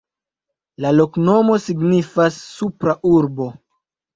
[0.85, 3.53] La loknomo signifas: Supra Urbo.